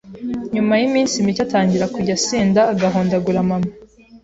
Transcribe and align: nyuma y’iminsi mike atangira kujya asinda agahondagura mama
nyuma 0.53 0.73
y’iminsi 0.79 1.25
mike 1.25 1.41
atangira 1.47 1.85
kujya 1.93 2.13
asinda 2.19 2.61
agahondagura 2.71 3.47
mama 3.49 3.69